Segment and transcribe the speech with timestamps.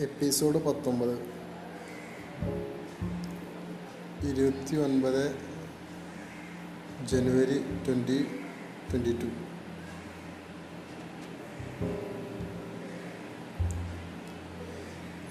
[0.00, 1.14] Episode പത്തൊമ്പത്.
[4.28, 5.24] ഇരുപത്തി ഒൻപത്
[7.06, 8.16] ജനുവരി twenty
[8.90, 9.28] twenty two.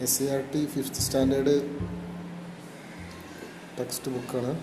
[0.04, 1.55] S C R T fifth standard
[3.79, 4.54] text ബുക്കാണ്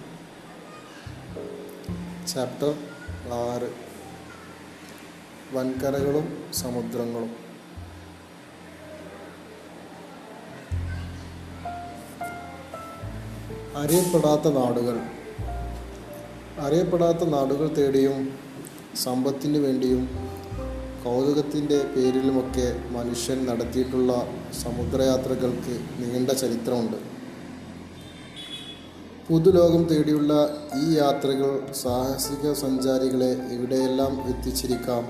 [2.28, 2.74] ചാപ്റ്റർ
[3.32, 3.72] ആറ്.
[5.52, 7.45] വൻകരകളും സമുദ്രങ്ങളും.
[13.76, 14.96] അറിയപ്പെടാത്ത നാടുകൾ.
[16.60, 18.34] അറിയപ്പെടാത്ത നാടുകൾ തേടിയും
[18.96, 20.08] സമ്പത്തിന് വേണ്ടിയും
[21.04, 24.28] കൗതുകത്തിന്റെ പേരിലുമൊക്കെ മനുഷ്യൻ നടത്തിയിട്ടുള്ള
[24.62, 26.96] സമുദ്രയാത്രകൾക്ക് നീണ്ട ചരിത്രമുണ്ട്.
[29.28, 30.32] പുതുലോകം തേടിയുള്ള
[30.82, 35.04] ഈ യാത്രകൾ സാഹസിക സഞ്ചാരികളെ എവിടെയെല്ലാം എത്തിച്ചിരിക്കാം?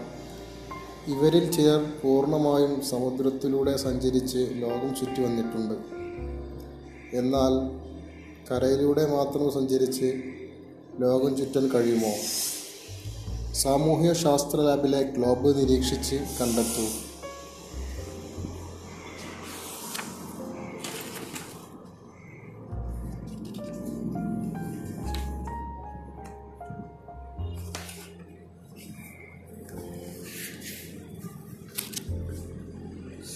[1.09, 5.75] ഇവരിൽ ചിലർ പൂർണമായും സമുദ്രത്തിലൂടെ സഞ്ചരിച്ച് ലോകം ചുറ്റി വന്നിട്ടുണ്ട്
[7.17, 7.86] എന്നാൽ
[8.51, 10.23] കരയിലൂടെ മാത്രം സഞ്ചരിച്ച്
[11.01, 12.13] ലോകം ചുറ്റാൻ കഴിയുമോ?
[13.55, 16.87] സാമൂഹ്യ ശാസ്ത്ര ലാബിലെ ഗ്ലോബ് നിരീക്ഷിച്ച് കണ്ടെത്തൂ.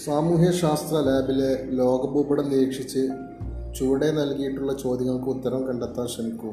[0.05, 3.09] സാമൂഹ്യശാസ്ത്ര ലാബിലെ ലോകഭൂപടം നിരീക്ഷിച്ച്
[3.81, 6.51] ചുവടെ നൽകിയിട്ടുള്ള ചോദ്യങ്ങൾക്ക് ഉത്തരം കണ്ടെത്താൻ ശ്രമിക്കൂ.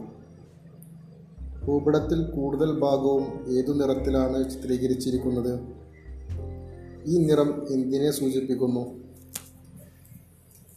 [1.64, 5.60] ഭൂപടത്തിൽ കൂടുതൽ ഭാഗവും ഏതു നിറത്തിലാണ് ചിത്രീകരിച്ചിരിക്കുന്നത്?
[7.06, 8.94] ഈ നിറം എന്തിനെ സൂചിപ്പിക്കുന്നു?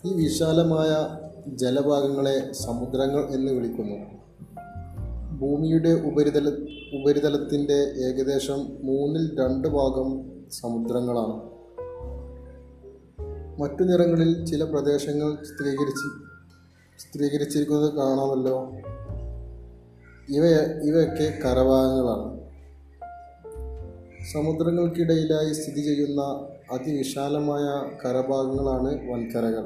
[0.06, 1.08] ഈ വിശാലമായ
[1.48, 3.98] ജലഭാഗങ്ങളെ സമുദ്രങ്ങൾ എന്ന് വിളിക്കുന്നു.
[5.40, 6.50] ഭൂമിയുടെ ഉപരിതല
[7.02, 11.52] ഉപരിതലത്തിന്റെ ഏകദേശം മൂന്നിൽ രണ്ട് ഭാഗം സമുദ്രങ്ങളാണ്.
[13.62, 16.31] മറ്റു നിറങ്ങളിൽ ചില പ്രദേശങ്ങൾ ചിത്രീകരിച്ച്
[17.02, 18.70] ചിത്രീകരിച്ചിരിക്കുന്നത് കാണാമല്ലോ.
[20.30, 20.46] ഇവ
[20.84, 22.42] ഇവയൊക്കെ കരഭാഗങ്ങളാണ്
[24.34, 26.22] സമുദ്രങ്ങൾക്കിടയിലായി സ്ഥിതി ചെയ്യുന്ന
[26.72, 27.64] അതിവിശാലമായ
[28.04, 29.66] കരഭാഗങ്ങളാണ് വൻകരകൾ.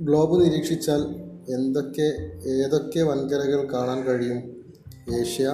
[0.00, 1.02] ഗ്ലോബ് നിരീക്ഷിച്ചാൽ
[1.54, 2.08] എന്തൊക്കെ
[2.48, 4.38] ഏതൊക്കെ വൻകരകൾ കാണാൻ കഴിയും?
[5.20, 5.46] ഏഷ്യ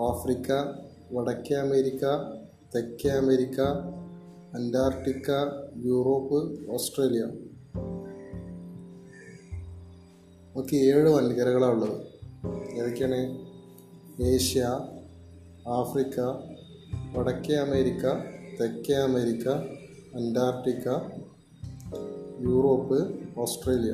[0.00, 0.52] ആഫ്രിക്ക
[1.12, 2.04] വടക്കേ അമേരിക്ക
[2.74, 3.60] തെക്കേ അമേരിക്ക
[4.54, 5.30] അന്റാർട്ടിക്ക
[5.76, 7.22] യൂറോപ്പ് ഓസ്ട്രേലിയ.
[10.52, 12.06] നമുക്ക് ഏഴ് വൻകരകളാണ് ഉള്ളത്.
[12.74, 13.38] ഏതൊക്കെയാണ്?
[14.22, 14.64] ഏഷ്യ
[15.68, 16.20] ആഫ്രിക്ക
[17.16, 18.02] വടക്കേ അമേരിക്ക
[18.60, 19.48] തെക്കേ അമേരിക്ക
[20.14, 20.88] അന്റാർട്ടിക്ക
[22.40, 23.92] യൂറോപ്പ് ഓസ്ട്രേലിയ.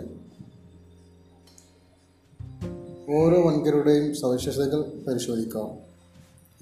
[3.16, 5.78] ഓരോ വൻകരയുടെയും സവിശേഷതകൾ പരിശോധിക്കാം.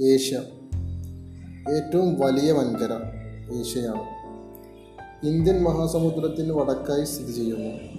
[0.05, 0.58] ഏഷ്യ.
[1.75, 2.93] ഏറ്റവും വലിയ വൻകര
[3.61, 4.19] ഏഷ്യയാണ്.
[5.27, 7.99] ഇന്ത്യൻ മഹാസമുദ്രത്തിന് വടക്കായി സ്ഥിതി ചെയ്യുന്നു.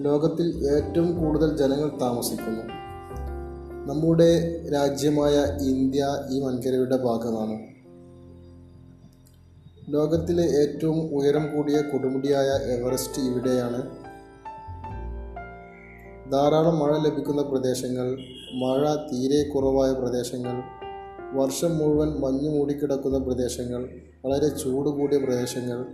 [0.00, 2.62] ലോകത്തിൽ ഏറ്റവും കൂടുതൽ ജനങ്ങൾ താമസിക്കുന്നു.
[3.92, 7.58] നമ്മുടെ രാജ്യമായ ഇന്ത്യ ഈ വൻകരയുടെ ഭാഗമാണ്.
[9.88, 13.82] ലോകത്തിലെ ഏറ്റവും ഉയരം കൂടിയ കൊടുമുടിയായ എവറസ്റ്റ് ഇവിടെയാണ്.
[16.32, 18.18] ധാരാളം മഴ ലഭിക്കുന്ന പ്രദേശങ്ങൾ
[18.54, 20.81] മഴ തീരെ കുറവായ പ്രദേശങ്ങൾ
[21.32, 23.88] വർഷം മുഴുവൻ മഞ്ഞ് മൂടിക്കിടക്കുന്ന പ്രദേശങ്ങൾ
[24.24, 25.86] വളരെ ചൂട് കൂടിയ പ്രദേശങ്ങൾ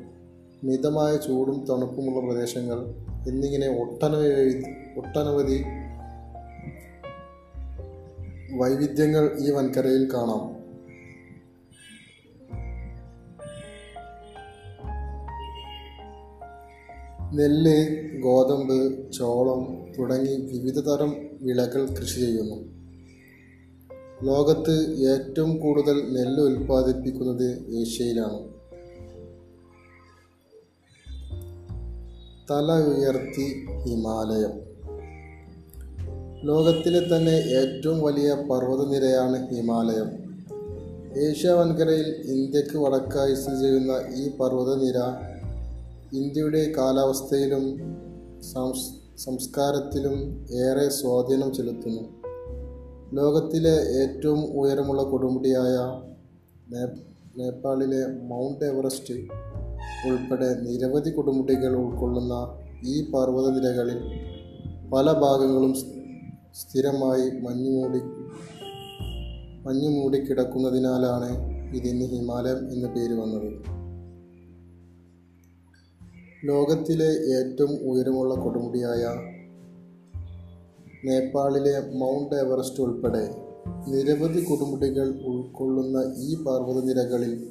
[0.64, 2.78] മിതമായ ചൂടും തണുപ്പുമുള്ള പ്രദേശങ്ങൾ
[3.28, 4.62] എന്നിങ്ങനെ ഒട്ടനവധി
[4.96, 5.64] ഒട്ടനവധി
[8.56, 10.58] വൈവിധ്യങ്ങൾ ഈ വൻകരയിൽ കാണാം.
[17.36, 17.76] നെല്ല്
[18.20, 22.77] ഗോതമ്പ് ചോളം തുടങ്ങി വിവിധതരം വിളകൾ കൃഷി ചെയ്യുന്നു.
[24.22, 28.38] ലോകത്ത് ഏറ്റവും കൂടുതൽ നെല്ല് ഉൽപ്പാദിപ്പിക്കുന്നത് ഏഷ്യയിലാണ്.
[32.50, 34.68] തല ഉയർത്തി ഹിമാലയം.
[36.46, 40.10] ലോകത്തിലെ തന്നെ ഏറ്റവും വലിയ പർവതനിരയാണ് ഹിമാലയം.
[41.18, 44.98] ഏഷ്യ വൻകരയിൽ ഇന്ത്യയ്ക്ക് വടക്കായി സ്ഥിതി ചെയ്യുന്ന ഈ പർവതനിര
[46.16, 47.80] ഇന്ത്യയുടെ കാലാവസ്ഥയിലും
[49.18, 52.17] സംസ്കാരത്തിലും ഏറെ സ്വാധീനം ചെലുത്തുന്നു.
[53.14, 55.76] ലോകത്തിലെ ഏറ്റവും ഉയരമുള്ള കൊടുമുടിയായ
[57.38, 59.14] നേപ്പാളിലെ മൗണ്ട് എവറസ്റ്റ്
[60.08, 62.34] ഉൾപ്പെടെ നിരവധി കൊടുമുടികൾ ഉൾക്കൊള്ളുന്ന
[62.84, 63.98] ഈ പർവതനിരകളിൽ
[64.92, 65.74] പല ഭാഗങ്ങളും
[66.54, 68.00] സ്ഥിരമായി മഞ്ഞുമൂടി
[69.64, 71.30] മഞ്ഞു മൂടിക്കിടക്കുന്നതിനാലാണ്
[71.74, 73.50] ഇതിന് ഹിമാലയം എന്ന പേര് വന്നത്.
[76.44, 79.27] ലോകത്തിലെ ഏറ്റവും ഉയരമുള്ള കൊടുമുടിയായ
[81.04, 83.34] നേപ്പാളിലെ മൗണ്ട് എവറസ്റ്റ് ഉൾപ്പെടെ
[83.88, 87.48] നിരവധി കൊടുമുടികൾ ഉൾക്കൊള്ളുന്ന ഈ പർവതനിരകളിൽ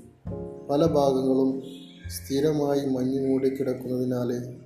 [0.69, 1.63] പല ഭാഗങ്ങളും
[2.09, 4.57] സ്ഥിരമായി മഞ്ഞ് മൂടിക്കിടക്കുന്നതിനാൽ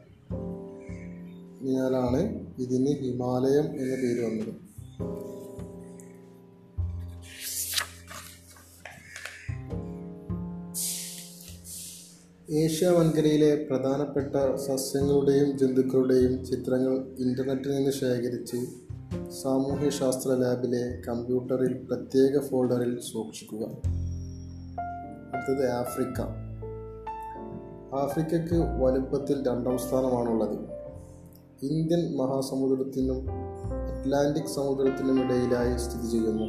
[1.92, 4.54] ാണ് ഇതിന് ഹിമാലയം എന്ന പേര് വന്നത്.
[12.53, 18.57] ഏഷ്യ വൻകരയിലെ പ്രധാനപ്പെട്ട സസ്യങ്ങളുടെയും ജന്തുക്കളുടെയും ചിത്രങ്ങൾ ഇന്റർനെറ്റിൽ നിന്ന് ശേഖരിച്ച്
[19.44, 23.63] സാമൂഹ്യശാസ്ത്ര ലാബിലെ കമ്പ്യൂട്ടറിൽ പ്രത്യേക ഫോൾഡറിൽ സൂക്ഷിക്കുക.
[25.33, 26.21] അടുത്തത് ആഫ്രിക്ക.
[27.95, 30.59] ആഫ്രിക്കയ്ക്ക് വലുപ്പത്തിൽ രണ്ടാം സ്ഥാനമാണുള്ളത്.
[31.63, 33.27] ഇന്ത്യൻ മഹാസമുദ്രത്തിനും
[33.98, 36.48] അറ്റ്ലാന്റിക് സമുദ്രത്തിനും ഇടയിലായി സ്ഥിതി ചെയ്യുന്നു.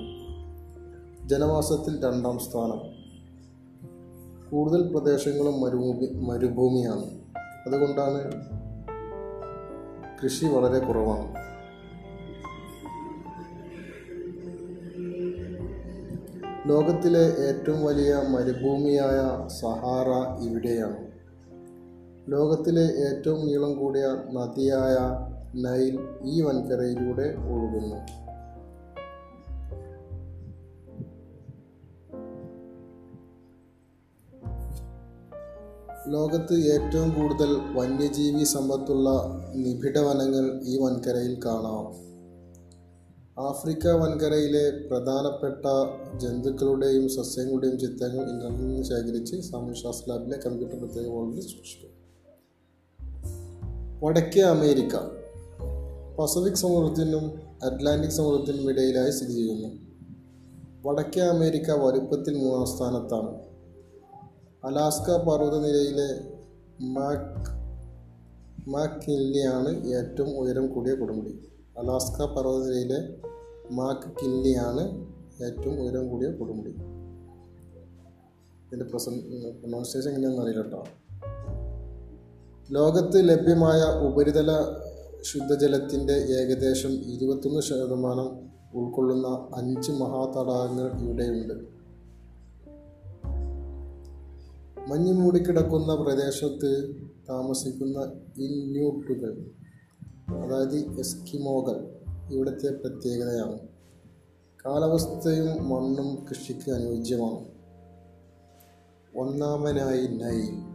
[1.28, 3.01] ജനവാസത്തിൽ രണ്ടാം സ്ഥാനം.
[4.52, 7.04] കൂടുതൽ പ്രദേശങ്ങളും മരുഭൂമി മരുഭൂമിയാണ്.
[7.66, 8.32] അതുകൊണ്ടാണ്
[10.25, 11.34] കൃഷി വളരെ കുറവാണ്.
[16.69, 21.06] ലോകത്തിലെ ഏറ്റവും വലിയ മരുഭൂമിയായ സഹാറ ഇവിടെയാണ്.
[22.32, 24.96] ലോകത്തിലെ ഏറ്റവും നീളം കൂടിയ നദിയായ
[25.60, 28.21] നൈൽ ഈ വൻകരയിലൂടെ ഒഴുകുന്നു.
[36.12, 39.11] ലോകത്ത് ഏറ്റവും കൂടുതൽ വന്യജീവി സമ്പത്തുള്ള
[39.55, 41.87] നിബിഡ വനങ്ങൾ ഈ വൻകരയിൽ കാണാം.
[43.47, 45.67] ആഫ്രിക്ക വൻകരയിലെ പ്രധാനപ്പെട്ട
[46.19, 51.93] ജന്തുക്കളുടെയും സസ്യങ്ങളുടെയും ചിത്രങ്ങൾ ഇന്റർനെറ്റിൽ നിന്ന് ശേഖരിച്ച് സാമൂഹ്യശാസ്ത്ര ലാബിലെ കമ്പ്യൂട്ടർ പ്രത്യേക വോളിൽ സൂക്ഷിക്കും
[54.03, 54.97] വടക്കേ അമേരിക്ക.
[56.19, 57.25] പസഫിക് സമുദ്രത്തിനും
[57.64, 59.69] അറ്റ്ലാന്റിക് സമുദ്രത്തിനും ഇടയിലായി സ്ഥിതി ചെയ്യുന്നു.
[60.87, 63.51] വടക്കേ അമേരിക്ക വലുപ്പത്തിൽ മൂന്നാം സ്ഥാനത്താണ്.
[64.64, 66.32] അലാസ്ക പർവതനിരയിലെ
[66.81, 67.53] മാക്
[68.69, 71.49] മാക്കില്ലിയാണ് ഏറ്റവും ഉയരം കൂടിയ കൊടുമുടി.
[71.79, 73.17] അലാസ്ക പർവതനിരയിലെ
[73.70, 75.06] മാക്ക് കില്ലിയാണ്
[75.44, 76.70] ഏറ്റവും ഉയരം കൂടിയ കൊടുമുടി.
[78.67, 79.20] ഇതിന്റെ പ്രസൻ
[79.61, 80.85] പ്രൊണൗൺസിയേഷൻ എങ്ങനെയാണെന്ന് അറിയില്ല കേട്ടോ.
[82.70, 84.53] ലോകത്ത് ലഭ്യമായ ഉപരിതല
[85.23, 91.71] ശുദ്ധജലത്തിന്റെ ഏകദേശം ഇരുപത്തൊന്ന് ശതമാനം ഉൾക്കൊള്ളുന്ന അഞ്ച് മഹാതടാകങ്ങൾ ഇവിടെയുണ്ട്.
[94.88, 96.94] മഞ്ഞ് മൂടിക്കിടക്കുന്ന പ്രദേശത്ത്
[97.29, 99.50] താമസിക്കുന്ന ഇന്യൂട്ടുകൾ
[100.29, 101.88] അതായത് എസ്കിമോകൾ
[102.32, 103.58] ഇവിടുത്തെ പ്രത്യേകതയാണ്.
[104.67, 107.44] കാലാവസ്ഥയും മണ്ണും കൃഷിക്ക് അനുയോജ്യമാണ്.
[109.19, 110.73] ഒന്നാമനായി നൈൽ.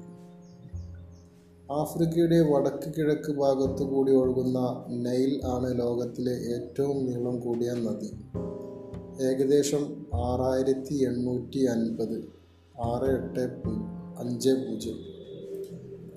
[1.71, 8.11] ആഫ്രിക്കയുടെ വടക്ക് കിഴക്ക് ഭാഗത്തു കൂടി ഒഴുകുന്ന നൈൽ ആണ് ലോകത്തിലെ ഏറ്റവും നീളം കൂടിയ നദി.
[9.23, 12.37] ഏകദേശം ആറായിരത്തി എണ്ണൂറ്റി അൻപത്
[12.81, 14.99] ആറ് എട്ട് അഞ്ച് പൂജ്യം.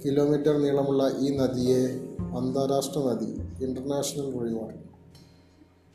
[0.05, 1.87] കിലോമീറ്റർ നീളമുള്ള ഈ നദിയെ
[2.37, 4.75] അന്താരാഷ്ട്ര നദി ഇന്റർനാഷണൽ റിവർ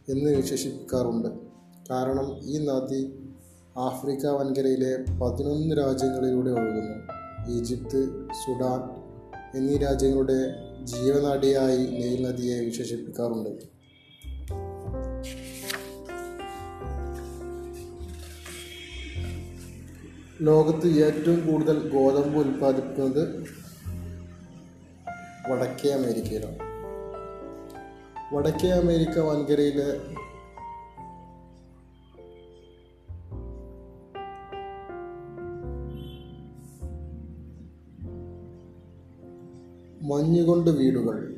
[0.10, 1.28] എന്ന് വിശേഷിപ്പിക്കാറുണ്ട്.
[1.90, 3.20] കാരണം ഈ നദി
[3.78, 6.98] ആഫ്രിക്ക വൻകരയിലെ പതിനൊന്ന് രാജ്യങ്ങളിലൂടെ ഒഴുകുന്നു.
[7.54, 8.06] ഈജിപ്ത്
[8.46, 9.06] സുഡാൻ
[9.58, 13.75] എന്നീ രാജ്യങ്ങളുടെ ജീവനാഡിയായി നെയിൽ നദിയെ വിശേഷിപ്പിക്കാറുണ്ട്.
[20.42, 23.44] ലോകത്ത് ഏറ്റവും കൂടുതൽ ഗോതമ്പ് ഉൽപ്പാദിപ്പിക്കുന്നത്
[25.50, 26.58] വടക്കേ അമേരിക്കയിലാണ്.
[28.36, 30.00] വടക്കേ അമേരിക്ക വൻകരയിലെ
[40.02, 41.36] മഞ്ഞുകൊണ്ട് വീടുകൾ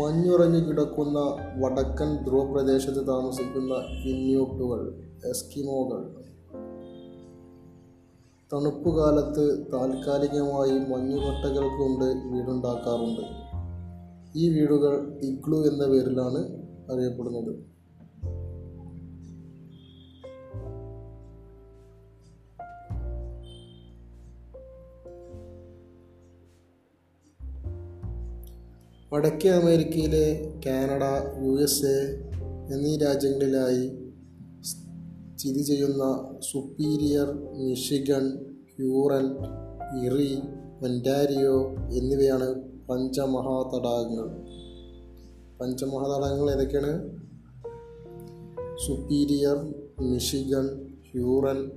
[0.00, 1.18] മഞ്ഞുറഞ്ഞു കിടക്കുന്ന
[1.56, 3.74] വടക്കൻ ധ്രുവപ്രദേശത്ത് താമസിക്കുന്ന
[4.10, 6.23] ഇന്യൂട്ടുകൾ എസ്കിമോകൾ
[8.54, 13.20] തണുപ്പുകാലത്ത് താൽക്കാലികമായി മഞ്ഞുകൊട്ടകൾ കൊണ്ട് വീടുണ്ടാക്കാറുണ്ട്.
[14.38, 16.38] ഈ വീടുകൾ ഇഗ്ലു എന്ന പേരിലാണ്
[16.92, 17.74] അറിയപ്പെടുന്നത്.
[29.14, 31.02] വടക്കേ അമേരിക്കയിലെ കാനഡ
[31.44, 32.30] യു എസ് എ
[32.74, 34.03] എന്നീ രാജ്യങ്ങളിലായി
[35.44, 38.38] സ്ഥിതി ചെയ്യുന്ന Superior Michigan
[38.76, 39.26] Huron
[40.04, 40.38] Erie
[40.82, 42.54] Ontario എന്നിവയാണ്
[42.88, 44.28] പഞ്ചമഹാതടാകങ്ങൾ.
[45.60, 47.16] പഞ്ചമഹാതടാകങ്ങൾ ഏതൊക്കെയാണ്?
[48.86, 51.70] Superior Michigan Huron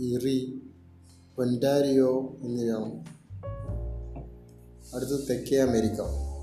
[0.00, 0.62] Erie
[1.38, 3.04] Ontario എന്നിവയാണ്.
[4.94, 6.33] അടുത്തത് തെക്കേ അമേരിക്ക.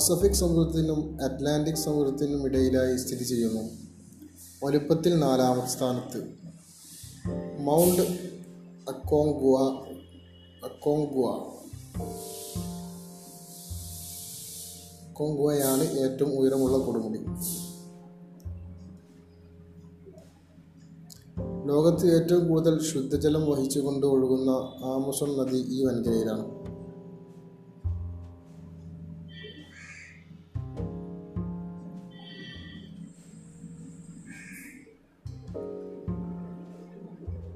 [0.00, 3.62] പസഫിക് സമുദ്രത്തിനും അറ്റ്ലാന്റിക് സമുദ്രത്തിനും ഇടയിലായി സ്ഥിതി ചെയ്യുന്നു.
[4.64, 6.34] വലുപ്പത്തിൽ നാലാമത്തെ സ്ഥാനത്ത്.
[7.60, 8.02] മൗണ്ട്
[8.90, 9.56] അക്കോങ്കുവ
[10.64, 11.38] അക്കോങ്കുവ.
[15.12, 17.18] കൊങ്കുവയാണ് ഏറ്റവും ഉയരമുള്ള കൊടുമുടി.
[21.68, 24.50] ലോകത്ത് ഏറ്റവും കൂടുതൽ ശുദ്ധജലം വഹിച്ചുകൊണ്ട് ഒഴുകുന്ന
[24.84, 26.79] ആമസോൺ നദി ഈ വൻകരയിലാണ്.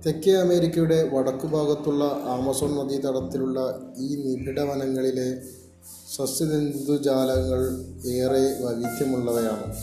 [0.06, 5.42] തെക്കേ അമേരിക്കയുടെ വടക്കുഭാഗത്തുള്ള ആമസോൺ നദീതടത്തിലുള്ള ഈ നിബിഡ വനങ്ങളിലെ
[6.16, 7.60] സസ്യജന്തുജാലങ്ങൾ
[8.08, 9.76] ഏറെ വൈവിധ്യമുള്ളവയാണ്.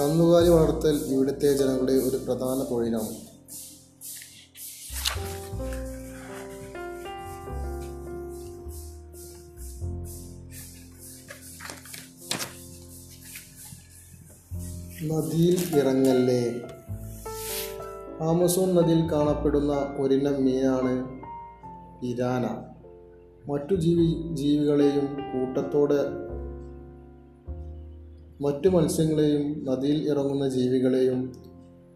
[0.00, 3.14] കന്നുകാലി വളർത്തൽ ഇവിടുത്തെ ജനങ്ങളുടെ ഒരു പ്രധാന തൊഴിലാണ്.
[15.12, 16.60] നദിയിൽ ഇറങ്ങല്ലേ?
[18.22, 21.20] ആമസോൺ നദിയിൽ കാണപ്പെടുന്ന ഒരിനം മീനാണ്
[22.04, 22.44] ഇരാന.
[23.52, 25.94] മറ്റു ജീവി ജീവികളെയും കൂട്ടത്തോടെ
[28.40, 31.32] മറ്റു മത്സ്യങ്ങളെയും നദിയിൽ ഇറങ്ങുന്ന ജീവികളെയും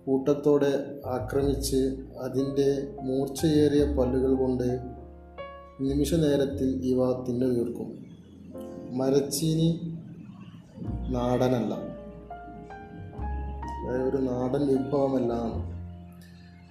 [0.06, 4.80] കൂട്ടത്തോടെ ആക്രമിച്ച് അതിന്റെ മൂർച്ചയേറിയ പല്ലുകൾ കൊണ്ട്
[5.80, 8.06] നിമിഷ നേരത്തിൽ ഇവ തിന്നു തീർക്കും.
[8.99, 9.80] മരച്ചീനി
[11.09, 11.75] നാടനല്ല.
[14.09, 15.33] ഒരു നാടൻ വിഭവമല്ല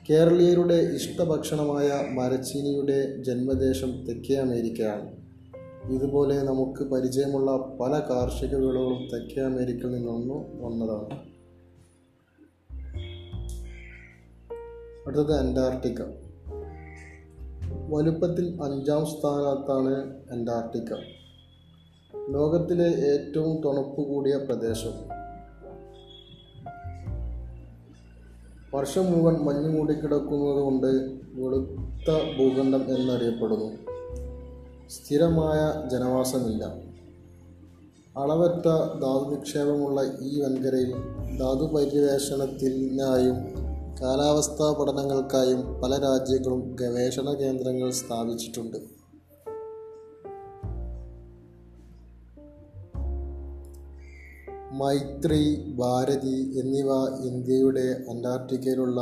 [0.09, 5.11] കേരളീയരുടെ ഇഷ്ടഭക്ഷണമായ മരച്ചീനിയുടെ ജന്മദേശം തെക്കേ അമേരിക്കയാണ്.
[5.93, 11.19] ഇതുപോലെ നമുക്ക് പരിചയമുള്ള പല കാർഷിക വിളകളും തെക്കേ അമേരിക്കയിൽ നിന്നൊന്ന് വന്നതാണ്.
[15.07, 16.01] അടുത്തത് അന്റാർട്ടിക്ക.
[17.89, 20.93] വലുപ്പത്തിൽ അഞ്ചാം സ്ഥാനത്താണ് അന്റാർട്ടിക്ക.
[22.33, 25.14] ലോകത്തിലെ ഏറ്റവും തണുപ്പ് കൂടിയ പ്രദേശം.
[28.85, 30.87] വർഷം മുഴുവൻ മഞ്ഞ് മൂടിക്കിടക്കുന്നത് കൊണ്ട്
[31.33, 33.69] വെളുത്ത ഭൂഖണ്ഡം എന്നറിയപ്പെടുന്നു.
[34.89, 36.65] സ്ഥിരമായ ജനവാസമില്ല.
[38.17, 38.65] അളവറ്റ
[39.01, 40.91] ധാതു നിക്ഷേപമുള്ള ഈ വൻകരയിൽ
[41.39, 43.35] ധാതു പര്യവേഷണത്തിനായും
[44.01, 48.94] കാലാവസ്ഥാ പഠനങ്ങൾക്കായും പല രാജ്യങ്ങളും ഗവേഷണ കേന്ദ്രങ്ങൾ സ്ഥാപിച്ചിട്ടുണ്ട്.
[54.79, 55.43] മൈത്രി
[55.79, 56.91] ഭാരതി എന്നിവ
[57.27, 59.01] ഇന്ത്യയുടെ അന്റാർട്ടിക്കയിലുള്ള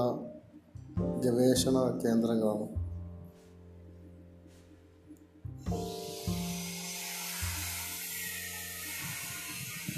[1.25, 2.67] ഗവേഷണ കേന്ദ്രങ്ങളാണ്.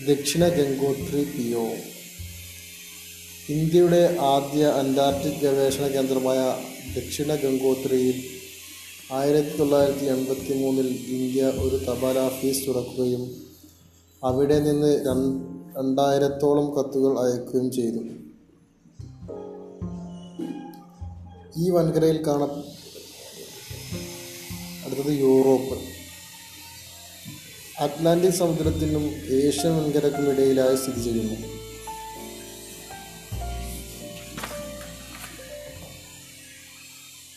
[0.07, 1.67] ദക്ഷിണ ഗംഗോത്രി പി ഒ
[3.49, 6.41] ഇന്ത്യയുടെ ആദ്യ അന്റാർട്ടിക് ഗവേഷണ കേന്ദ്രമായ
[6.95, 8.17] ദക്ഷിണ ഗംഗോത്രിയിൽ
[9.13, 13.23] ആയിരത്തി തൊള്ളായിരത്തി എൺപത്തി മൂന്നിൽ ഇന്ത്യ ഒരു തപാൽ ഓഫീസ് തുറക്കുകയും
[14.21, 14.93] അവിടെ നിന്ന്
[15.77, 17.99] രണ്ടായിരത്തോളം കത്തുകൾ അയക്കുകയും ചെയ്തു.
[21.57, 22.43] ഈ വൻകരയിൽ കാണ
[24.85, 25.79] അടുത്തത് യൂറോപ്പ്.
[27.79, 31.55] അറ്റ്ലാന്റിക് സമുദ്രത്തിനും ഏഷ്യൻ വൻകരക്കും ഇടയിലായി സ്ഥിതി ചെയ്യുന്നു.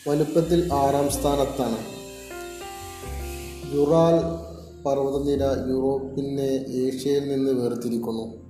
[0.09, 1.99] വലുപ്പത്തിൽ ആറാം സ്ഥാനത്താണ്.
[3.75, 4.48] യുറാൽ
[4.85, 8.49] പർവതനിര യൂറോപ്പിനെ ഏഷ്യയിൽ നിന്ന് വേർതിരിക്കുന്നു.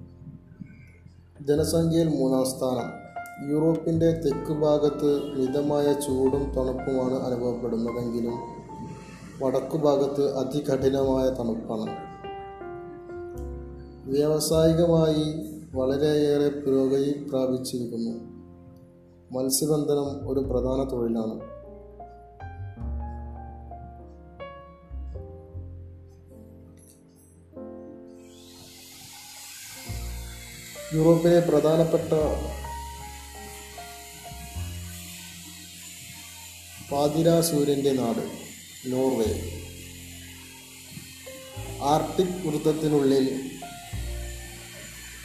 [1.47, 3.09] ജനസംഖ്യയിൽ മൂന്നാം സ്ഥാനം.
[3.51, 8.33] യൂറോപ്പിന്റെ തെക്ക് ഭാഗത്ത് മിതമായ ചൂടും തണുപ്പുമാണ് അനുഭവപ്പെടുന്നതെങ്കിലും
[9.43, 11.97] വടക്കു ഭാഗത്ത് അതികഠിനമായ തണുപ്പാണ്.
[14.09, 18.11] വ്യാവസായികമായി വളരെയേറെ പുരോഗതി പ്രാപിച്ചിരിക്കുന്നു.
[19.31, 21.48] മത്സ്യബന്ധനം ഒരു പ്രധാന തൊഴിലാണ്.
[30.95, 32.11] യൂറോപ്പിലെ പ്രധാനപ്പെട്ട
[36.91, 38.23] പാതിര സൂര്യന്റെ നാട്
[38.91, 39.31] നോർവേ.
[41.81, 43.25] ആർട്ടിക് വൃത്തത്തിനുള്ളിൽ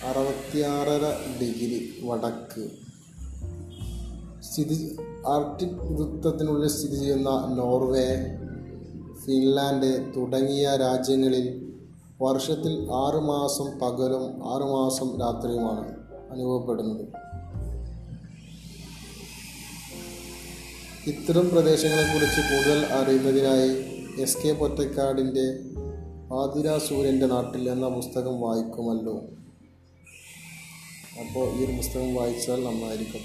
[0.04, 1.04] അറുപത്തിയാറര
[1.40, 2.64] ഡിഗ്രി വടക്ക്
[4.40, 8.08] സ്ഥിതി ആർട്ടിക് വൃത്തത്തിനുള്ളിൽ സ്ഥിതി ചെയ്യുന്ന നോർവേ
[9.24, 11.46] ഫിൻലാൻഡ് തുടങ്ങിയ രാജ്യങ്ങളിൽ
[12.22, 15.88] വർഷത്തിൽ ആറ് മാസം പകലും ആറ് മാസം രാത്രിയുമാണ്
[16.32, 17.08] അനുഭവപ്പെടുന്നത്.
[21.08, 25.58] ഇത്തരം പ്രദേശങ്ങളെക്കുറിച്ച് കൂടുതൽ അറിയുന്നതിനായി എസ് കെ പൊറ്റക്കാടിന്റെ
[26.34, 29.14] ആതിര സൂര്യന്റെ നാട്ടിൽ എന്ന പുസ്തകം വായിക്കുമല്ലോ.
[31.20, 33.20] അപ്പോൾ ഈ ഒരു പുസ്തകം വായിച്ചാൽ നന്നായിരിക്കും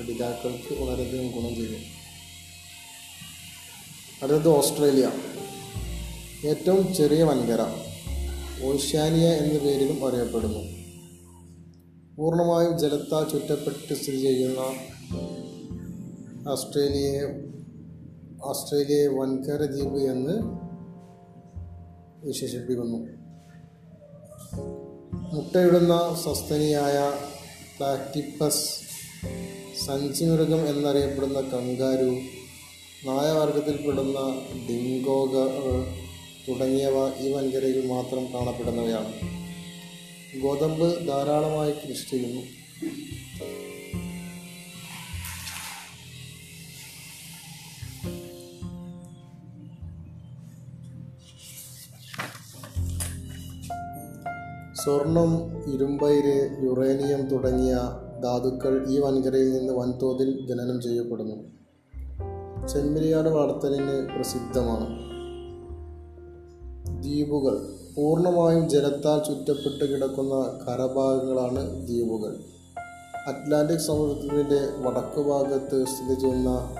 [0.00, 1.80] പഠിതാക്കൾക്ക് വളരെയധികം ഗുണം ചെയ്യും.
[4.22, 5.10] അടുത്തത് ഓസ്ട്രേലിയ.
[6.48, 7.60] ഏറ്റവും ചെറിയ വൻകര
[8.64, 10.78] ഓഷ്യാനിയ എന്ന പേരിലും അറിയപ്പെടുന്നു.
[12.16, 14.60] പൂർണമായും ജലത്താൽ ചുറ്റപ്പെട്ട് സ്ഥിതി ചെയ്യുന്ന
[16.50, 17.22] ഓസ്ട്രേലിയയെ
[18.42, 20.34] ഓസ്ട്രേലിയയെ വൻകര ദ്വീപ് എന്ന്
[22.26, 22.98] വിശേഷിപ്പിക്കുന്നു.
[25.34, 27.12] മുട്ടയിടുന്ന സസ്തനിയായ
[27.76, 28.88] പ്ലാക്ടിപ്പസ്
[29.86, 32.10] സഞ്ചി മൃഗം എന്നറിയപ്പെടുന്ന കങ്കാരു
[33.06, 34.18] നായവർഗത്തിൽപ്പെടുന്ന
[34.70, 36.07] ഡിങ്കോകൾ
[36.48, 39.38] തുടങ്ങിയവ ഈ വൻകരയിൽ മാത്രം കാണപ്പെടുന്നവയാണ്.
[40.42, 42.42] ഗോതമ്പ് ധാരാളമായി കൃഷി ചെയ്യുന്നു
[54.84, 55.32] സ്വർണം
[55.74, 57.74] ഇരുമ്പയിര് യുറേനിയം തുടങ്ങിയ
[58.22, 61.36] ധാതുക്കൾ ഈ വൻകരയിൽ നിന്ന് വൻതോതിൽ ഖനനം ചെയ്യപ്പെടുന്നു.
[62.68, 65.07] ചെമ്മരിയാട് വളർത്തലിന് പ്രസിദ്ധമാണ്.
[67.08, 67.74] ദ്വീപുകൾ.
[67.96, 72.36] പൂർണമായും ജലത്താൽ ചുറ്റപ്പെട്ട് കിടക്കുന്ന കരഭാഗങ്ങളാണ് ദ്വീപുകൾ.
[73.26, 76.76] അറ്റ്ലാന്റിക് സമുദ്രത്തിന്റെ വടക്കു ഭാഗത്ത് സ്ഥിതി ചെയ്യുന്ന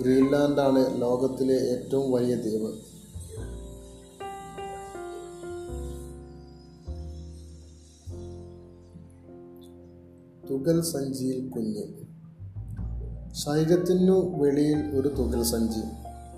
[0.00, 2.74] ഗ്രീൻലാൻഡാണ് ലോകത്തിലെ ഏറ്റവും വലിയ ദ്വീപ്.
[10.50, 11.82] തുകൽ സഞ്ചിയിൽ കുഞ്ഞ്.
[13.32, 15.80] ശരീരത്തിനു വെളിയിൽ ഒരു തുകൽ സഞ്ചി.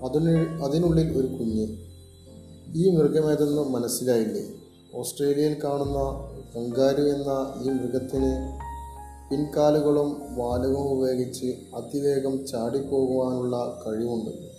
[0.04, 1.85] അതിനു അതിനുള്ളിൽ ഒരു കുഞ്ഞ്.
[2.76, 4.42] ഈ മൃഗമേതെന്ന് മനസ്സിലായില്ലേ?
[4.94, 5.98] ഓസ്ട്രേലിയയിൽ കാണുന്ന
[6.56, 7.30] കങ്കാരു എന്ന
[7.62, 8.30] ഈ മൃഗത്തിന്
[9.30, 14.55] പിൻകാലുകളും വാലുകളും ഉപയോഗിച്ച് അതിവേഗം ചാടിപ്പോകുവാനുള്ള കഴിവുണ്ട്.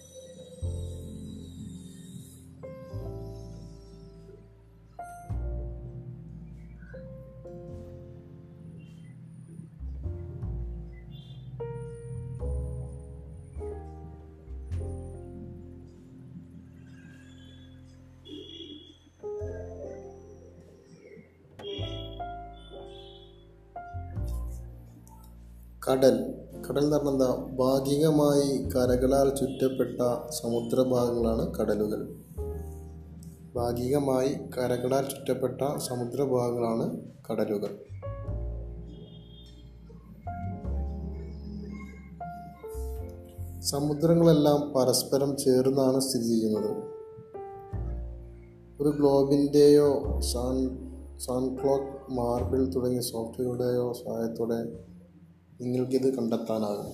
[25.91, 26.33] കടൽ.
[26.69, 27.47] കടൽ എന്ന് പറഞ്ഞാൽ എന്താ?
[27.59, 32.15] ഭാഗികമായി കരകളാൽ ചുറ്റപ്പെട്ട സമുദ്രഭാഗങ്ങളാണ് കടലുകൾ.
[33.55, 37.77] ഭാഗികമായി കരകളാൽ ചുറ്റപ്പെട്ട സമുദ്രഭാഗങ്ങളാണ് കടലുകൾ.
[43.61, 46.77] സമുദ്രങ്ങളെല്ലാം പരസ്പരം ചേർന്നാണ് സ്ഥിതി ചെയ്യുന്നത്.
[48.81, 50.87] ഒരു ഗ്ലോബിന്റെയോ സാൻ
[51.19, 54.86] സാൻക്ലോക്ക് മാർബിൾ തുടങ്ങിയ സോഫ്റ്റ്വെയറുടെയോ സഹായത്തോടെ
[55.61, 56.91] നിങ്ങൾക്കിത് കണ്ടെത്താനാകും.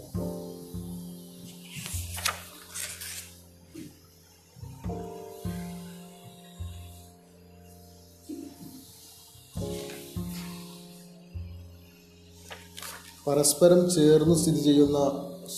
[13.28, 14.99] പരസ്പരം ചേർന്ന് സ്ഥിതി ചെയ്യുന്ന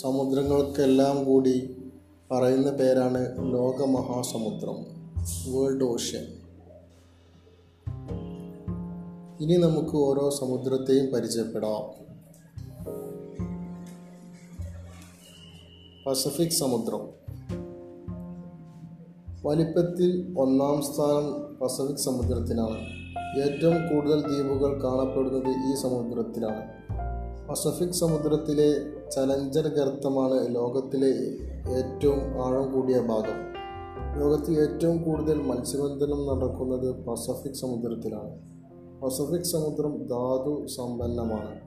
[0.01, 1.77] സമുദ്രങ്ങൾക്കെല്ലാം കൂടി
[2.31, 4.79] പറയുന്ന പേരാണ് ലോകമഹാസമുദ്രം
[5.53, 6.25] വേൾഡ് ഓഷ്യൻ
[9.39, 12.04] ഇനി നമുക്ക് ഓരോ സമുദ്രത്തെയും പരിചയപ്പെടാം.
[16.07, 17.09] പസഫിക് സമുദ്രം.
[19.45, 22.77] വലിപ്പത്തിൽ ഒന്നാം സ്ഥാനം പസഫിക് സമുദ്രത്തിനാണ്.
[23.43, 26.63] ഏറ്റവും കൂടുതൽ ദ്വീപുകൾ കാണപ്പെടുന്നത് ഈ സമുദ്രത്തിലാണ്.
[27.47, 28.73] പസഫിക് സമുദ്രത്തിലെ
[29.09, 31.09] ചലഞ്ചർ ഗർത്തമാണ് ലോകത്തിലെ
[31.73, 33.55] ഏറ്റവും ആഴം കൂടിയ ഭാഗം.
[34.19, 38.31] ലോകത്തിൽ ഏറ്റവും കൂടുതൽ മത്സ്യബന്ധനം നടക്കുന്നത് പസഫിക് സമുദ്രത്തിലാണ്.
[39.01, 41.59] പസഫിക് സമുദ്രം ധാതു സമ്പന്നമാണ്.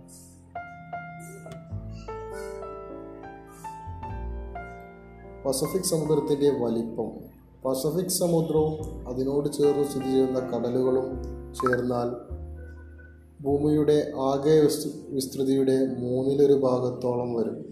[5.47, 7.11] പസഫിക് സമുദ്രത്തിന്റെ വലിപ്പം.
[7.65, 11.23] പസഫിക് സമുദ്രവും അതിനോട് ചേർന്ന് സ്ഥിതി ചെയ്യുന്ന കടലുകളും
[11.55, 12.39] ചേർന്നാൽ
[13.43, 17.69] ഭൂമിയുടെ ആകെ വിസ്ത- വിസ്തൃതിയുടെ മൂന്നിലൊരു ഭാഗത്തോളം വരും.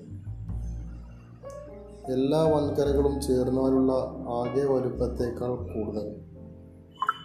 [2.12, 3.92] എല്ലാ വൻകരകളും ചേർന്നാലുള്ള
[4.28, 6.08] ആകെ വലുപ്പത്തേക്കാൾ കൂടുതൽ.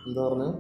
[0.08, 0.54] എന്താ പറഞ്ഞ?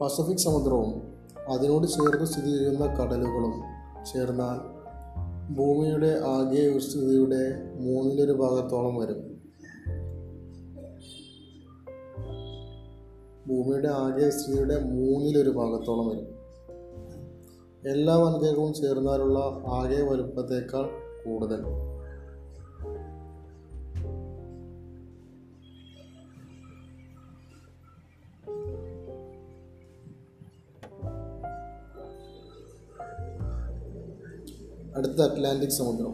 [0.00, 1.02] പസഫിക് സമുദ്രവും
[1.48, 3.62] അതിനോട് ചേർന്ന് സ്ഥിതി ചെയ്യുന്ന കടലുകളും
[4.04, 4.71] ചേർന്നാൽ
[5.50, 9.32] ഭൂമിയുടെ ആകെ വിസ്തൃതിയുടെ മൂന്നിലൊരു ഭാഗത്തോളം വരും.
[13.48, 16.26] ഭൂമിയുടെ ആകെ വിസ്തൃതിയുടെ മൂന്നിലൊരു ഭാഗത്തോളം വരും.
[17.88, 20.88] എല്ലാ വൻകരകളും ചേർന്നാലുള്ള ആകെ വലുപ്പത്തേക്കാൾ
[21.26, 21.91] കൂടുതൽ.
[35.12, 36.12] അടുത്ത അറ്റ്ലാന്റിക് സമുദ്രം.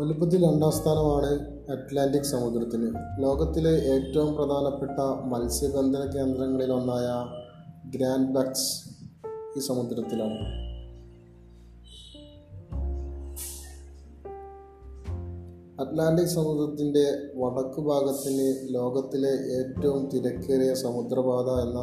[0.00, 1.26] വലുപ്പത്തിൽ രണ്ടാം സ്ഥാനമാണ്
[1.70, 2.94] അറ്റ്ലാന്റിക് സമുദ്രത്തിന്.
[3.22, 7.08] ലോകത്തിലെ ഏറ്റവും പ്രധാനപ്പെട്ട മത്സ്യബന്ധന കേന്ദ്രങ്ങളിലൊന്നായ
[7.98, 8.88] ഗ്രാൻഡ് ബക്സ്
[9.56, 10.65] ഈ സമുദ്രത്തിലാണ്.
[15.96, 17.04] അറ്റ്ലാന്റിക് സമുദ്രത്തിന്റെ
[17.36, 21.78] വടക്ക് ഭാഗത്തിന് ലോകത്തിലെ ഏറ്റവും തിരക്കേറിയ സമുദ്രപാത എന്ന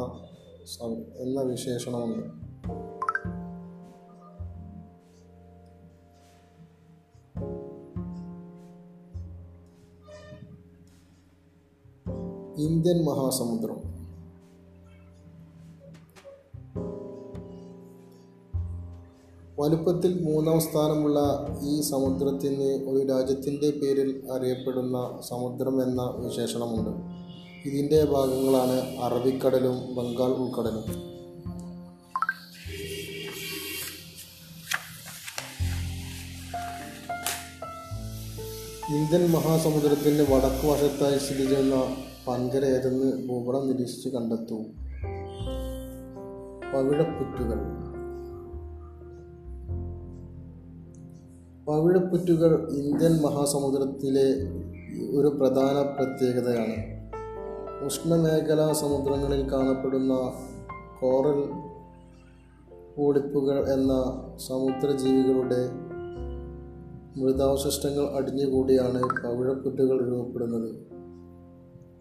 [1.18, 2.22] എന്ന വിശേഷണമുണ്ട്
[12.60, 13.83] ഇന്ത്യൻ മഹാസമുദ്രം.
[19.58, 26.90] വലുപ്പത്തിൽ മൂന്നാം സ്ഥാനമുള്ള ഈ സമുദ്രത്തിന് ഒരു രാജ്യത്തിന്റെ പേരിൽ അറിയപ്പെടുന്ന സമുദ്രം എന്ന വിശേഷണമുണ്ട്.
[27.68, 31.14] ഇതിന്റെ ഭാഗങ്ങളാണ് അറബിക്കടലും ബംഗാൾ ഉൾക്കടലും.
[38.96, 41.96] ഇന്ത്യൻ മഹാസമുദ്രത്തിന്റെ വടക്ക് വശത്തായി സ്ഥിതി ചെയ്യുന്ന
[42.28, 44.56] വൻകര ഏതെന്ന് ഭൂപടം നിരീക്ഷിച്ച് കണ്ടെത്തൂ.
[46.72, 47.83] പവിഴപ്പുറ്റുകൾ.
[51.68, 54.26] പവിഴപ്പുറ്റുകൾ ഇന്ത്യൻ മഹാസമുദ്രത്തിലെ
[55.16, 56.76] ഒരു പ്രധാന പ്രത്യേകതയാണ്.
[57.86, 60.32] ഉഷ്ണമേഖലാ സമുദ്രങ്ങളിൽ കാണപ്പെടുന്ന
[61.00, 61.40] കോറൽ
[62.96, 63.92] പൂളിപ്പുകൾ എന്ന
[64.48, 65.70] സമുദ്രജീവികളുടെ
[67.20, 70.70] മൃതാവശിഷ്ടങ്ങൾ അടിഞ്ഞുകൂടിയാണ് പവിഴപ്പുറ്റുകൾ രൂപപ്പെടുന്നത്.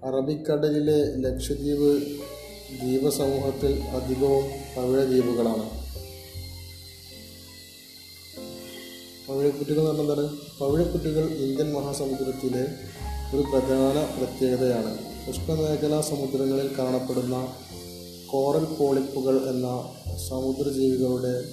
[0.05, 2.01] അറബിക്കടലിലെ ലക്ഷദ്വീപ്
[2.81, 4.43] ദ്വീപസമൂഹത്തിൽ അധികവും
[4.77, 5.82] പവിഴദ്വീപുകളാണ്.
[9.29, 10.37] പവിഴപ്പുറ്റുകൾ എന്ന് പറഞ്ഞാൽ എന്താണ്?
[10.59, 12.67] പവിഴപ്പുറ്റുകൾ ഇന്ത്യൻ മഹാസമുദ്രത്തിലെ
[13.35, 14.97] ഒരു പ്രധാന പ്രത്യേകതയാണ്.
[15.29, 17.47] ഉഷ്ണമേഖലാ സമുദ്രങ്ങളിൽ കാണപ്പെടുന്ന
[18.31, 19.93] കോറൽ പോളിപ്പുകൾ എന്ന
[20.29, 21.45] സമുദ്രജീവികളുടെ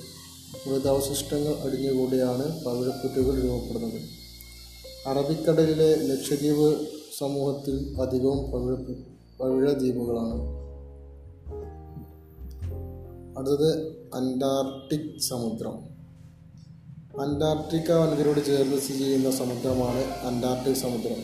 [0.66, 4.02] മൃതാവശിഷ്ടങ്ങൾ അടിഞ്ഞുകൂടിയാണ് പവിഴക്കുറ്റികൾ രൂപപ്പെടുന്നത്.
[5.06, 8.74] അറബിക്കടലിലെ ലക്ഷദ്വീപ് സമൂഹത്തിൽ അധികവും പവിഴ
[9.40, 10.60] പവിഴ ദ്വീപുകളാണ്
[13.38, 15.89] അടുത്തത് അന്റാർട്ടിക് സമുദ്രം.
[17.18, 21.16] അന്റാർട്ടിക്ക വനതിരോട് ചേർന്ന് സ്ഥിതി ചെയ്യുന്ന സമുദ്രമാണ് അന്റാർട്ടിക് സമുദ്രം.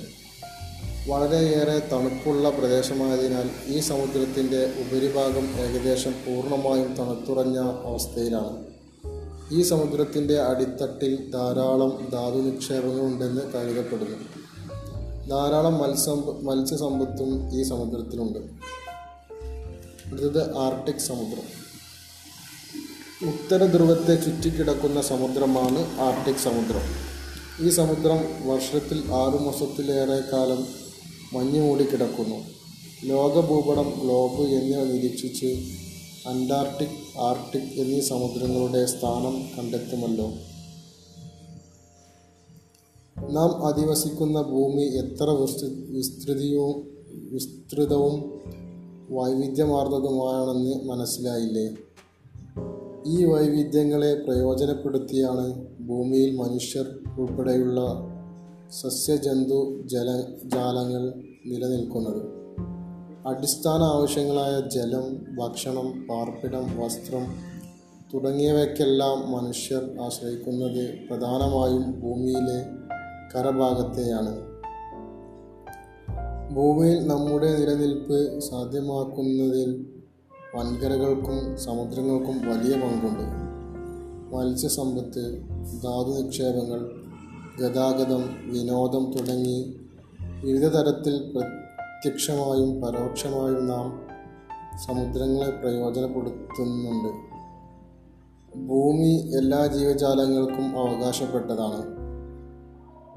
[1.09, 8.65] വളരെയേറെ തണുപ്പുള്ള പ്രദേശമായതിനാൽ ഈ സമുദ്രത്തിന്റെ ഉപരിഭാഗം ഏകദേശം പൂർണമായും തണുത്തുറഞ്ഞ അവസ്ഥയിലാണ്.
[9.53, 14.19] ഈ സമുദ്രത്തിന്റെ അടിത്തട്ടിൽ ധാരാളം ധാതു നിക്ഷേപങ്ങളുണ്ടെന്ന് കരുതപ്പെടുന്നു.
[15.29, 18.39] ധാരാളം മത്സ്യമ്പ മത്സ്യസമ്പത്തും ഈ സമുദ്രത്തിലുണ്ട്.
[20.07, 21.56] അടുത്തത് ആർട്ടിക് സമുദ്രം.
[23.25, 26.83] ഉത്തര ധ്രുവത്തെ ചുറ്റിക്കിടക്കുന്ന സമുദ്രമാണ് ആർട്ടിക് സമുദ്രം.
[27.67, 30.67] ഈ സമുദ്രം വർഷത്തിൽ ആറു മാസത്തിലേറെ കാലം
[31.33, 32.37] മഞ്ഞ് മൂടിക്കിടക്കുന്നു.
[33.05, 35.47] ലോകഭൂപടം ഗ്ലോബ് എന്നിവ നിരീക്ഷിച്ച്
[36.29, 40.29] അന്റാർട്ടിക് ആർട്ടിക് എന്നീ സമുദ്രങ്ങളുടെ സ്ഥാനം കണ്ടെത്തുമല്ലോ.
[43.31, 46.93] നാം അധിവസിക്കുന്ന ഭൂമി എത്ര വിസ്തൃ വിസ്തൃതിയും
[47.33, 48.41] വിസ്തൃതവും
[49.11, 51.86] വൈവിധ്യമാർന്നതുമാണെന്ന് മനസ്സിലായില്ലേ?
[53.07, 56.87] ഈ വൈവിധ്യങ്ങളെ പ്രയോജനപ്പെടുത്തിയാണ് ഭൂമിയിൽ മനുഷ്യർ
[57.19, 57.81] ഉൾപ്പെടെയുള്ള
[58.71, 61.03] സസ്യജന്തു ജല ജാലങ്ങൾ
[61.47, 62.23] നിലനിൽക്കുന്നത്.
[63.29, 67.27] അടിസ്ഥാന ആവശ്യങ്ങളായ ജലം ഭക്ഷണം പാർപ്പിടം വസ്ത്രം
[68.15, 72.59] തുടങ്ങിയവയ്ക്കെല്ലാം മനുഷ്യർ ആശ്രയിക്കുന്നത് പ്രധാനമായും ഭൂമിയിലെ
[73.35, 74.57] കരഭാഗത്തെയാണ്.
[76.55, 79.96] ഭൂമിയിൽ നമ്മുടെ നിലനിൽപ്പ് സാധ്യമാക്കുന്നതിൽ
[80.55, 83.47] വൻകരകൾക്കും സമുദ്രങ്ങൾക്കും വലിയ പങ്കുണ്ട്.
[84.37, 85.43] മത്സ്യസമ്പത്ത്
[85.83, 86.91] ധാതു നിക്ഷേപങ്ങൾ
[87.61, 89.77] ഗതാഗതം വിനോദം തുടങ്ങി
[90.45, 94.01] വിവിധ തരത്തിൽ പ്രത്യക്ഷമായും പരോക്ഷമായും നാം
[94.87, 97.37] സമുദ്രങ്ങളെ പ്രയോജനപ്പെടുത്തുന്നുണ്ട്.
[98.69, 102.07] ഭൂമി എല്ലാ ജീവജാലങ്ങൾക്കും അവകാശപ്പെട്ടതാണ്.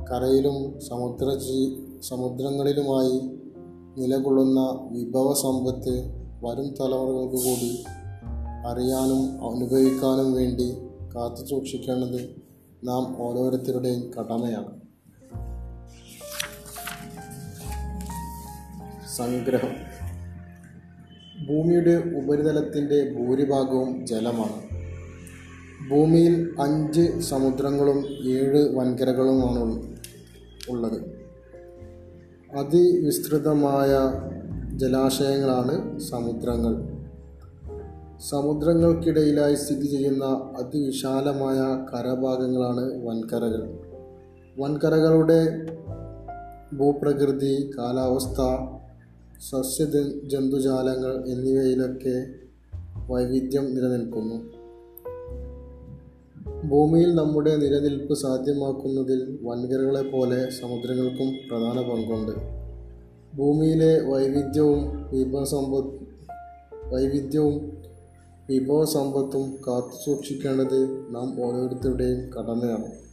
[0.05, 3.19] കരയിലും സമുദ്ര ജീ സമുദ്രങ്ങളിലുമായി
[3.97, 7.83] നിലകൊള്ളുന്ന വിഭവ സമ്പത്ത് വരും തലമുറകൾക്ക് കൂടി
[8.67, 10.77] അറിയാനും അനുഭവിക്കാനും വേണ്ടി
[11.15, 12.41] കാത്തു സൂക്ഷിക്കേണ്ടത്
[12.83, 14.79] നാം ഓരോരുത്തരുടെയും കടമയാണ്.
[19.17, 19.89] സംഗ്രഹം.
[21.47, 24.69] ഭൂമിയുടെ ഉപരിതലത്തിന്റെ ഭൂരിഭാഗവും ജലമാണ്.
[25.89, 29.97] ഭൂമിയിൽ അഞ്ച് സമുദ്രങ്ങളും ഏഴ് വൻകരകളുമാണ്
[30.69, 31.01] ഉള്ളത്.
[32.57, 33.97] അതിവിസ്തൃതമായ
[34.79, 36.99] ജലാശയങ്ങളാണ് സമുദ്രങ്ങൾ.
[38.29, 40.25] സമുദ്രങ്ങൾക്കിടയിലായി സ്ഥിതി ചെയ്യുന്ന
[40.57, 41.57] അതിവിശാലമായ
[41.93, 43.79] കരഭാഗങ്ങളാണ് വൻകരകൾ.
[44.59, 45.65] വൻകരകളുടെ
[46.75, 48.41] ഭൂപ്രകൃതി കാലാവസ്ഥ
[49.51, 49.85] സസ്യ
[50.23, 52.25] ജന്തുജാലങ്ങൾ എന്നിവയിലൊക്കെ
[53.07, 54.35] വൈവിധ്യം നിലനിൽക്കുന്നു.
[56.67, 62.58] ഭൂമിയിൽ നമ്മുടെ നിലനിൽപ്പ് സാധ്യമാക്കുന്നതിൽ വൻകരകളെ പോലെ സമുദ്രങ്ങൾക്കും പ്രധാന പങ്കുണ്ട്.
[63.37, 65.73] ഭൂമിയിലെ വൈവിധ്യവും വിഭവസമ്പ
[66.93, 67.79] വൈവിധ്യവും
[68.49, 70.79] വിഭവസമ്പത്തും കാത്തുസൂക്ഷിക്കേണ്ടത്
[71.15, 73.08] നാം ഓരോരുത്തരുടെയും കടമയാണ്.